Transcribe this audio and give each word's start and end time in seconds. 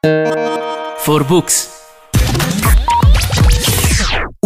For 0.00 1.24
Books. 1.26 1.68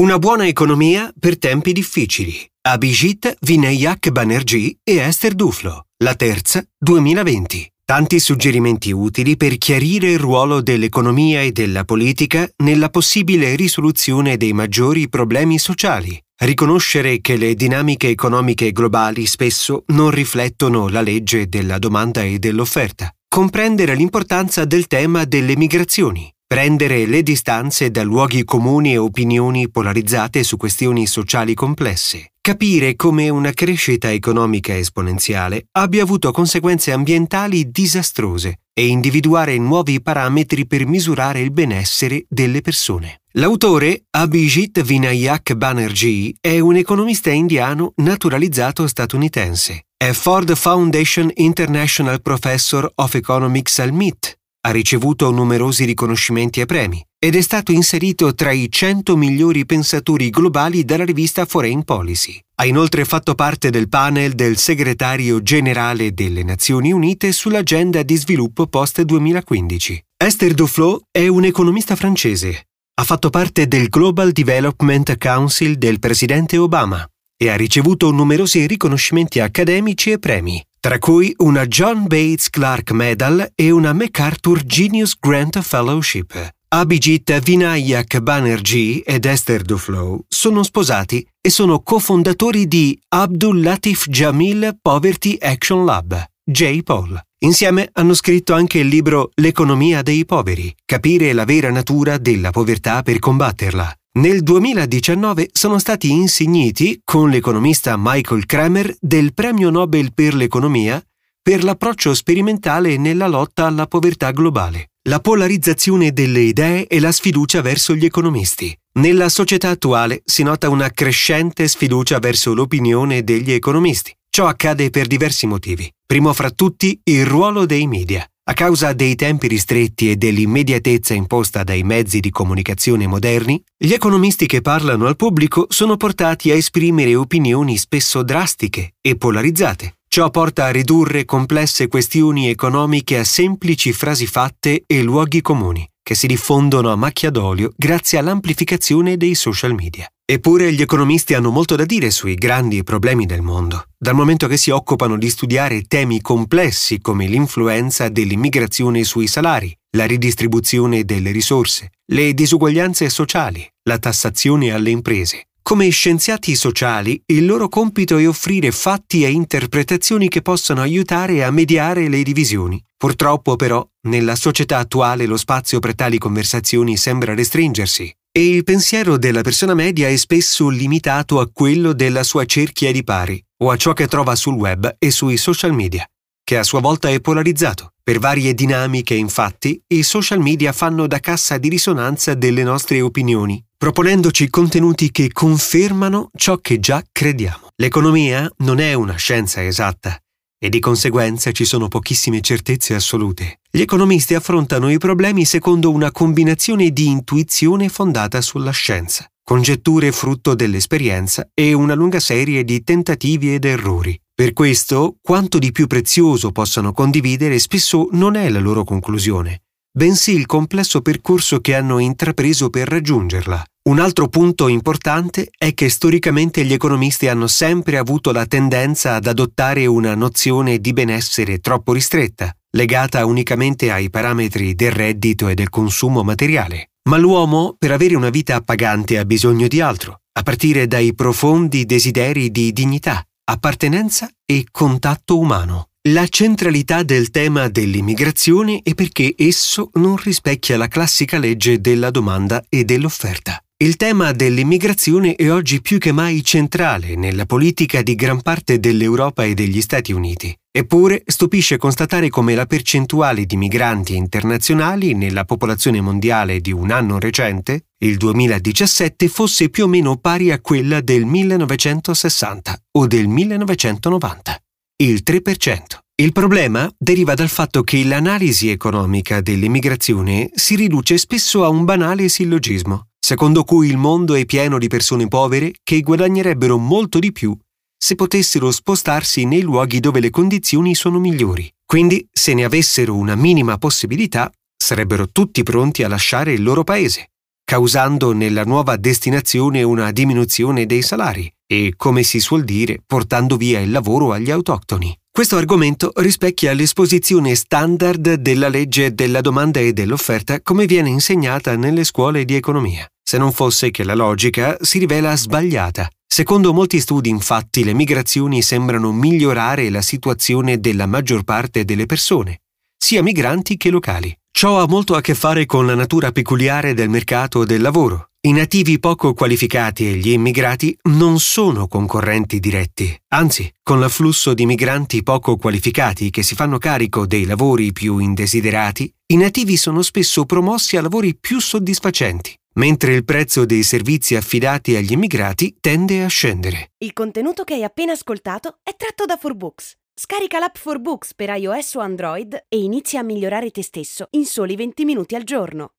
Una 0.00 0.18
buona 0.18 0.46
economia 0.46 1.12
per 1.18 1.36
tempi 1.36 1.72
difficili. 1.72 2.34
Abhijit 2.62 3.36
Vinayak 3.38 4.08
Banerjee 4.08 4.78
e 4.82 4.96
Esther 4.96 5.34
Duflo. 5.34 5.88
La 6.02 6.14
terza, 6.14 6.64
2020. 6.78 7.70
Tanti 7.84 8.18
suggerimenti 8.18 8.92
utili 8.92 9.36
per 9.36 9.58
chiarire 9.58 10.12
il 10.12 10.18
ruolo 10.18 10.62
dell'economia 10.62 11.42
e 11.42 11.52
della 11.52 11.84
politica 11.84 12.48
nella 12.64 12.88
possibile 12.88 13.54
risoluzione 13.54 14.38
dei 14.38 14.54
maggiori 14.54 15.10
problemi 15.10 15.58
sociali. 15.58 16.18
Riconoscere 16.34 17.20
che 17.20 17.36
le 17.36 17.54
dinamiche 17.54 18.08
economiche 18.08 18.72
globali 18.72 19.26
spesso 19.26 19.84
non 19.88 20.10
riflettono 20.10 20.88
la 20.88 21.02
legge 21.02 21.46
della 21.46 21.78
domanda 21.78 22.22
e 22.22 22.38
dell'offerta. 22.38 23.14
Comprendere 23.32 23.94
l'importanza 23.94 24.66
del 24.66 24.86
tema 24.86 25.24
delle 25.24 25.56
migrazioni. 25.56 26.30
Prendere 26.46 27.06
le 27.06 27.22
distanze 27.22 27.90
da 27.90 28.02
luoghi 28.02 28.44
comuni 28.44 28.92
e 28.92 28.98
opinioni 28.98 29.70
polarizzate 29.70 30.42
su 30.42 30.58
questioni 30.58 31.06
sociali 31.06 31.54
complesse. 31.54 32.31
Capire 32.44 32.96
come 32.96 33.28
una 33.28 33.52
crescita 33.52 34.10
economica 34.10 34.76
esponenziale 34.76 35.66
abbia 35.78 36.02
avuto 36.02 36.32
conseguenze 36.32 36.90
ambientali 36.90 37.70
disastrose 37.70 38.62
e 38.72 38.88
individuare 38.88 39.56
nuovi 39.58 40.02
parametri 40.02 40.66
per 40.66 40.84
misurare 40.84 41.38
il 41.38 41.52
benessere 41.52 42.24
delle 42.28 42.60
persone. 42.60 43.20
L'autore 43.34 44.06
Abhijit 44.10 44.82
Vinayak 44.82 45.54
Banerjee 45.54 46.34
è 46.40 46.58
un 46.58 46.74
economista 46.74 47.30
indiano 47.30 47.92
naturalizzato 47.98 48.88
statunitense. 48.88 49.84
È 49.96 50.10
Ford 50.10 50.52
Foundation 50.56 51.30
International 51.34 52.20
Professor 52.22 52.90
of 52.96 53.14
Economics 53.14 53.78
al 53.78 53.92
MIT 53.92 54.36
ha 54.64 54.70
ricevuto 54.72 55.30
numerosi 55.30 55.84
riconoscimenti 55.84 56.60
e 56.60 56.66
premi 56.66 57.04
ed 57.24 57.36
è 57.36 57.40
stato 57.40 57.70
inserito 57.70 58.34
tra 58.34 58.50
i 58.50 58.68
100 58.68 59.16
migliori 59.16 59.64
pensatori 59.64 60.28
globali 60.28 60.84
dalla 60.84 61.04
rivista 61.04 61.44
Foreign 61.44 61.82
Policy. 61.82 62.36
Ha 62.56 62.66
inoltre 62.66 63.04
fatto 63.04 63.36
parte 63.36 63.70
del 63.70 63.88
panel 63.88 64.32
del 64.32 64.56
segretario 64.56 65.40
generale 65.40 66.14
delle 66.14 66.42
Nazioni 66.42 66.90
Unite 66.90 67.30
sull'agenda 67.30 68.02
di 68.02 68.16
sviluppo 68.16 68.66
post-2015. 68.66 69.98
Esther 70.16 70.54
Duflo 70.54 71.02
è 71.12 71.28
un 71.28 71.44
economista 71.44 71.94
francese. 71.94 72.66
Ha 72.94 73.04
fatto 73.04 73.30
parte 73.30 73.68
del 73.68 73.88
Global 73.88 74.32
Development 74.32 75.16
Council 75.16 75.76
del 75.76 76.00
presidente 76.00 76.58
Obama 76.58 77.08
e 77.36 77.50
ha 77.50 77.54
ricevuto 77.54 78.10
numerosi 78.10 78.66
riconoscimenti 78.66 79.38
accademici 79.38 80.10
e 80.10 80.18
premi 80.18 80.60
tra 80.80 80.98
cui 80.98 81.32
una 81.36 81.64
John 81.66 82.08
Bates 82.08 82.50
Clark 82.50 82.90
Medal 82.90 83.52
e 83.54 83.70
una 83.70 83.92
MacArthur 83.92 84.64
Genius 84.64 85.14
Grant 85.16 85.60
Fellowship. 85.60 86.60
Abhijit 86.74 87.38
Vinayak 87.42 88.20
Banerjee 88.20 89.02
ed 89.04 89.26
Esther 89.26 89.60
Duflo 89.60 90.24
sono 90.26 90.62
sposati 90.62 91.22
e 91.38 91.50
sono 91.50 91.80
cofondatori 91.80 92.66
di 92.66 92.98
Abdul 93.08 93.60
Latif 93.60 94.08
Jamil 94.08 94.78
Poverty 94.80 95.36
Action 95.38 95.84
Lab, 95.84 96.24
J-POL. 96.42 97.20
Insieme 97.40 97.90
hanno 97.92 98.14
scritto 98.14 98.54
anche 98.54 98.78
il 98.78 98.86
libro 98.86 99.32
L'economia 99.34 100.00
dei 100.00 100.24
poveri, 100.24 100.74
capire 100.86 101.34
la 101.34 101.44
vera 101.44 101.70
natura 101.70 102.16
della 102.16 102.50
povertà 102.50 103.02
per 103.02 103.18
combatterla. 103.18 103.94
Nel 104.20 104.42
2019 104.42 105.50
sono 105.52 105.78
stati 105.78 106.10
insigniti, 106.10 107.02
con 107.04 107.28
l'economista 107.28 107.96
Michael 107.98 108.46
Kramer, 108.46 108.96
del 108.98 109.34
Premio 109.34 109.68
Nobel 109.68 110.14
per 110.14 110.34
l'economia 110.34 111.04
per 111.42 111.64
l'approccio 111.64 112.14
sperimentale 112.14 112.96
nella 112.96 113.26
lotta 113.26 113.66
alla 113.66 113.88
povertà 113.88 114.30
globale, 114.30 114.91
la 115.04 115.18
polarizzazione 115.18 116.12
delle 116.12 116.40
idee 116.40 116.86
e 116.86 117.00
la 117.00 117.10
sfiducia 117.10 117.60
verso 117.60 117.94
gli 117.94 118.04
economisti. 118.04 118.76
Nella 118.94 119.28
società 119.28 119.70
attuale 119.70 120.22
si 120.24 120.44
nota 120.44 120.68
una 120.68 120.90
crescente 120.90 121.66
sfiducia 121.66 122.20
verso 122.20 122.54
l'opinione 122.54 123.24
degli 123.24 123.50
economisti. 123.50 124.14
Ciò 124.30 124.46
accade 124.46 124.90
per 124.90 125.08
diversi 125.08 125.46
motivi. 125.46 125.92
Primo 126.06 126.32
fra 126.32 126.50
tutti 126.50 127.00
il 127.04 127.26
ruolo 127.26 127.66
dei 127.66 127.88
media. 127.88 128.24
A 128.44 128.52
causa 128.54 128.92
dei 128.92 129.16
tempi 129.16 129.48
ristretti 129.48 130.10
e 130.10 130.16
dell'immediatezza 130.16 131.14
imposta 131.14 131.64
dai 131.64 131.82
mezzi 131.82 132.20
di 132.20 132.30
comunicazione 132.30 133.06
moderni, 133.06 133.62
gli 133.76 133.92
economisti 133.92 134.46
che 134.46 134.60
parlano 134.60 135.06
al 135.06 135.16
pubblico 135.16 135.66
sono 135.68 135.96
portati 135.96 136.50
a 136.50 136.54
esprimere 136.54 137.16
opinioni 137.16 137.76
spesso 137.76 138.22
drastiche 138.22 138.94
e 139.00 139.16
polarizzate. 139.16 139.96
Ciò 140.14 140.28
porta 140.28 140.66
a 140.66 140.70
ridurre 140.70 141.24
complesse 141.24 141.88
questioni 141.88 142.50
economiche 142.50 143.16
a 143.16 143.24
semplici 143.24 143.94
frasi 143.94 144.26
fatte 144.26 144.84
e 144.86 145.02
luoghi 145.02 145.40
comuni, 145.40 145.88
che 146.02 146.14
si 146.14 146.26
diffondono 146.26 146.92
a 146.92 146.96
macchia 146.96 147.30
d'olio 147.30 147.72
grazie 147.74 148.18
all'amplificazione 148.18 149.16
dei 149.16 149.34
social 149.34 149.72
media. 149.72 150.06
Eppure 150.22 150.70
gli 150.70 150.82
economisti 150.82 151.32
hanno 151.32 151.50
molto 151.50 151.76
da 151.76 151.86
dire 151.86 152.10
sui 152.10 152.34
grandi 152.34 152.82
problemi 152.82 153.24
del 153.24 153.40
mondo, 153.40 153.86
dal 153.96 154.14
momento 154.14 154.46
che 154.48 154.58
si 154.58 154.68
occupano 154.68 155.16
di 155.16 155.30
studiare 155.30 155.84
temi 155.84 156.20
complessi 156.20 157.00
come 157.00 157.26
l'influenza 157.26 158.10
dell'immigrazione 158.10 159.04
sui 159.04 159.26
salari, 159.26 159.74
la 159.96 160.04
ridistribuzione 160.04 161.04
delle 161.04 161.30
risorse, 161.30 161.92
le 162.12 162.34
disuguaglianze 162.34 163.08
sociali, 163.08 163.66
la 163.84 163.96
tassazione 163.96 164.72
alle 164.72 164.90
imprese. 164.90 165.46
Come 165.62 165.88
scienziati 165.90 166.56
sociali, 166.56 167.22
il 167.26 167.46
loro 167.46 167.68
compito 167.68 168.18
è 168.18 168.26
offrire 168.26 168.72
fatti 168.72 169.24
e 169.24 169.30
interpretazioni 169.30 170.28
che 170.28 170.42
possano 170.42 170.80
aiutare 170.80 171.44
a 171.44 171.52
mediare 171.52 172.08
le 172.08 172.22
divisioni. 172.24 172.82
Purtroppo 172.96 173.54
però, 173.54 173.86
nella 174.08 174.34
società 174.34 174.78
attuale 174.78 175.24
lo 175.24 175.36
spazio 175.36 175.78
per 175.78 175.94
tali 175.94 176.18
conversazioni 176.18 176.96
sembra 176.96 177.34
restringersi 177.34 178.12
e 178.34 178.48
il 178.48 178.64
pensiero 178.64 179.18
della 179.18 179.42
persona 179.42 179.74
media 179.74 180.08
è 180.08 180.16
spesso 180.16 180.68
limitato 180.68 181.38
a 181.38 181.48
quello 181.50 181.92
della 181.92 182.24
sua 182.24 182.44
cerchia 182.44 182.90
di 182.90 183.04
pari 183.04 183.42
o 183.62 183.70
a 183.70 183.76
ciò 183.76 183.92
che 183.92 184.08
trova 184.08 184.34
sul 184.34 184.54
web 184.54 184.96
e 184.98 185.10
sui 185.10 185.36
social 185.36 185.72
media, 185.72 186.04
che 186.42 186.58
a 186.58 186.64
sua 186.64 186.80
volta 186.80 187.08
è 187.08 187.20
polarizzato. 187.20 187.91
Per 188.04 188.18
varie 188.18 188.52
dinamiche, 188.52 189.14
infatti, 189.14 189.80
i 189.94 190.02
social 190.02 190.40
media 190.40 190.72
fanno 190.72 191.06
da 191.06 191.20
cassa 191.20 191.56
di 191.56 191.68
risonanza 191.68 192.34
delle 192.34 192.64
nostre 192.64 193.00
opinioni, 193.00 193.64
proponendoci 193.76 194.50
contenuti 194.50 195.12
che 195.12 195.30
confermano 195.32 196.30
ciò 196.36 196.56
che 196.56 196.80
già 196.80 197.00
crediamo. 197.12 197.68
L'economia 197.76 198.50
non 198.58 198.80
è 198.80 198.94
una 198.94 199.14
scienza 199.14 199.64
esatta 199.64 200.18
e 200.58 200.68
di 200.68 200.80
conseguenza 200.80 201.52
ci 201.52 201.64
sono 201.64 201.86
pochissime 201.86 202.40
certezze 202.40 202.94
assolute. 202.94 203.60
Gli 203.70 203.80
economisti 203.80 204.34
affrontano 204.34 204.90
i 204.90 204.98
problemi 204.98 205.44
secondo 205.44 205.92
una 205.92 206.10
combinazione 206.10 206.90
di 206.90 207.06
intuizione 207.06 207.88
fondata 207.88 208.40
sulla 208.40 208.70
scienza, 208.72 209.26
congetture 209.44 210.10
frutto 210.10 210.54
dell'esperienza 210.54 211.48
e 211.54 211.72
una 211.72 211.94
lunga 211.94 212.18
serie 212.18 212.64
di 212.64 212.82
tentativi 212.82 213.54
ed 213.54 213.64
errori. 213.64 214.20
Per 214.34 214.54
questo, 214.54 215.16
quanto 215.20 215.58
di 215.58 215.72
più 215.72 215.86
prezioso 215.86 216.52
possano 216.52 216.92
condividere 216.92 217.58
spesso 217.58 218.08
non 218.12 218.34
è 218.34 218.48
la 218.48 218.60
loro 218.60 218.82
conclusione, 218.82 219.64
bensì 219.94 220.32
il 220.32 220.46
complesso 220.46 221.02
percorso 221.02 221.60
che 221.60 221.74
hanno 221.74 221.98
intrapreso 221.98 222.70
per 222.70 222.88
raggiungerla. 222.88 223.62
Un 223.90 223.98
altro 223.98 224.28
punto 224.28 224.68
importante 224.68 225.50
è 225.58 225.74
che 225.74 225.90
storicamente 225.90 226.64
gli 226.64 226.72
economisti 226.72 227.28
hanno 227.28 227.46
sempre 227.46 227.98
avuto 227.98 228.32
la 228.32 228.46
tendenza 228.46 229.16
ad 229.16 229.26
adottare 229.26 229.84
una 229.84 230.14
nozione 230.14 230.78
di 230.78 230.94
benessere 230.94 231.58
troppo 231.58 231.92
ristretta, 231.92 232.56
legata 232.70 233.26
unicamente 233.26 233.90
ai 233.90 234.08
parametri 234.08 234.74
del 234.74 234.92
reddito 234.92 235.48
e 235.48 235.54
del 235.54 235.68
consumo 235.68 236.22
materiale. 236.22 236.92
Ma 237.10 237.18
l'uomo, 237.18 237.74
per 237.76 237.90
avere 237.92 238.14
una 238.14 238.30
vita 238.30 238.54
appagante, 238.54 239.18
ha 239.18 239.26
bisogno 239.26 239.68
di 239.68 239.80
altro, 239.80 240.20
a 240.32 240.42
partire 240.42 240.86
dai 240.86 241.14
profondi 241.14 241.84
desideri 241.84 242.50
di 242.50 242.72
dignità, 242.72 243.22
appartenenza 243.44 244.30
e 244.44 244.66
contatto 244.70 245.38
umano. 245.38 245.88
La 246.08 246.26
centralità 246.26 247.02
del 247.02 247.30
tema 247.30 247.68
dell'immigrazione 247.68 248.80
è 248.82 248.94
perché 248.94 249.34
esso 249.36 249.90
non 249.94 250.16
rispecchia 250.16 250.76
la 250.76 250.88
classica 250.88 251.38
legge 251.38 251.80
della 251.80 252.10
domanda 252.10 252.64
e 252.68 252.84
dell'offerta. 252.84 253.62
Il 253.82 253.96
tema 253.96 254.30
dell'immigrazione 254.30 255.34
è 255.34 255.50
oggi 255.50 255.80
più 255.80 255.98
che 255.98 256.12
mai 256.12 256.44
centrale 256.44 257.16
nella 257.16 257.46
politica 257.46 258.00
di 258.02 258.14
gran 258.14 258.40
parte 258.40 258.78
dell'Europa 258.78 259.44
e 259.44 259.54
degli 259.54 259.80
Stati 259.80 260.12
Uniti. 260.12 260.56
Eppure 260.70 261.22
stupisce 261.26 261.76
constatare 261.76 262.30
come 262.30 262.54
la 262.54 262.64
percentuale 262.66 263.44
di 263.44 263.56
migranti 263.56 264.16
internazionali 264.16 265.14
nella 265.14 265.44
popolazione 265.44 266.00
mondiale 266.00 266.60
di 266.60 266.72
un 266.72 266.90
anno 266.90 267.18
recente, 267.18 267.86
il 268.02 268.16
2017, 268.16 269.28
fosse 269.28 269.68
più 269.68 269.84
o 269.84 269.88
meno 269.88 270.16
pari 270.16 270.50
a 270.50 270.60
quella 270.60 271.00
del 271.00 271.24
1960 271.24 272.78
o 272.98 273.06
del 273.06 273.28
1990, 273.28 274.62
il 275.02 275.22
3%. 275.24 275.80
Il 276.14 276.32
problema 276.32 276.92
deriva 276.98 277.34
dal 277.34 277.48
fatto 277.48 277.82
che 277.82 278.04
l'analisi 278.04 278.68
economica 278.68 279.40
dell'immigrazione 279.40 280.50
si 280.54 280.76
riduce 280.76 281.18
spesso 281.18 281.64
a 281.64 281.68
un 281.68 281.84
banale 281.84 282.28
sillogismo 282.28 283.06
secondo 283.24 283.62
cui 283.62 283.88
il 283.88 283.96
mondo 283.96 284.34
è 284.34 284.44
pieno 284.44 284.78
di 284.78 284.88
persone 284.88 285.28
povere 285.28 285.74
che 285.84 286.00
guadagnerebbero 286.00 286.76
molto 286.76 287.20
di 287.20 287.30
più 287.30 287.56
se 287.96 288.16
potessero 288.16 288.72
spostarsi 288.72 289.44
nei 289.44 289.62
luoghi 289.62 290.00
dove 290.00 290.18
le 290.18 290.30
condizioni 290.30 290.96
sono 290.96 291.20
migliori. 291.20 291.72
Quindi, 291.86 292.26
se 292.32 292.52
ne 292.52 292.64
avessero 292.64 293.14
una 293.14 293.36
minima 293.36 293.78
possibilità, 293.78 294.50
sarebbero 294.76 295.28
tutti 295.30 295.62
pronti 295.62 296.02
a 296.02 296.08
lasciare 296.08 296.52
il 296.52 296.64
loro 296.64 296.82
paese, 296.82 297.30
causando 297.64 298.32
nella 298.32 298.64
nuova 298.64 298.96
destinazione 298.96 299.82
una 299.82 300.10
diminuzione 300.12 300.86
dei 300.86 301.02
salari 301.02 301.50
e, 301.66 301.94
come 301.96 302.22
si 302.22 302.38
suol 302.38 302.64
dire, 302.64 302.98
portando 303.06 303.56
via 303.56 303.80
il 303.80 303.90
lavoro 303.90 304.32
agli 304.32 304.50
autoctoni. 304.50 305.16
Questo 305.30 305.56
argomento 305.56 306.12
rispecchia 306.16 306.74
l'esposizione 306.74 307.54
standard 307.54 308.34
della 308.34 308.68
legge 308.68 309.14
della 309.14 309.40
domanda 309.40 309.80
e 309.80 309.94
dell'offerta 309.94 310.60
come 310.60 310.84
viene 310.84 311.08
insegnata 311.08 311.74
nelle 311.74 312.04
scuole 312.04 312.44
di 312.44 312.54
economia, 312.54 313.06
se 313.22 313.38
non 313.38 313.50
fosse 313.50 313.90
che 313.90 314.04
la 314.04 314.14
logica 314.14 314.76
si 314.82 314.98
rivela 314.98 315.34
sbagliata. 315.34 316.06
Secondo 316.26 316.74
molti 316.74 317.00
studi, 317.00 317.30
infatti, 317.30 317.84
le 317.84 317.94
migrazioni 317.94 318.60
sembrano 318.60 319.12
migliorare 319.12 319.88
la 319.88 320.02
situazione 320.02 320.80
della 320.80 321.06
maggior 321.06 321.44
parte 321.44 321.84
delle 321.84 322.04
persone, 322.04 322.60
sia 322.96 323.22
migranti 323.22 323.76
che 323.78 323.88
locali. 323.88 324.34
Ciò 324.62 324.80
ha 324.80 324.86
molto 324.86 325.16
a 325.16 325.20
che 325.20 325.34
fare 325.34 325.66
con 325.66 325.86
la 325.86 325.96
natura 325.96 326.30
peculiare 326.30 326.94
del 326.94 327.08
mercato 327.08 327.64
del 327.64 327.80
lavoro. 327.80 328.28
I 328.42 328.52
nativi 328.52 329.00
poco 329.00 329.34
qualificati 329.34 330.08
e 330.08 330.14
gli 330.14 330.30
immigrati 330.30 330.96
non 331.08 331.40
sono 331.40 331.88
concorrenti 331.88 332.60
diretti. 332.60 333.12
Anzi, 333.30 333.68
con 333.82 333.98
l'afflusso 333.98 334.54
di 334.54 334.64
migranti 334.64 335.24
poco 335.24 335.56
qualificati 335.56 336.30
che 336.30 336.44
si 336.44 336.54
fanno 336.54 336.78
carico 336.78 337.26
dei 337.26 337.44
lavori 337.44 337.90
più 337.90 338.18
indesiderati, 338.18 339.12
i 339.32 339.36
nativi 339.36 339.76
sono 339.76 340.00
spesso 340.00 340.44
promossi 340.44 340.96
a 340.96 341.02
lavori 341.02 341.36
più 341.36 341.58
soddisfacenti, 341.58 342.56
mentre 342.74 343.14
il 343.14 343.24
prezzo 343.24 343.64
dei 343.64 343.82
servizi 343.82 344.36
affidati 344.36 344.94
agli 344.94 345.10
immigrati 345.10 345.74
tende 345.80 346.22
a 346.22 346.28
scendere. 346.28 346.92
Il 346.98 347.12
contenuto 347.12 347.64
che 347.64 347.74
hai 347.74 347.82
appena 347.82 348.12
ascoltato 348.12 348.78
è 348.84 348.94
tratto 348.94 349.24
da 349.24 349.36
4Books. 349.42 349.94
Scarica 350.14 350.58
l'app 350.58 350.76
4Books 350.76 351.30
per 351.34 351.48
iOS 351.56 351.94
o 351.94 352.00
Android 352.00 352.66
e 352.68 352.76
inizia 352.76 353.20
a 353.20 353.22
migliorare 353.22 353.70
te 353.70 353.82
stesso 353.82 354.26
in 354.32 354.44
soli 354.44 354.76
20 354.76 355.06
minuti 355.06 355.34
al 355.34 355.42
giorno. 355.42 355.94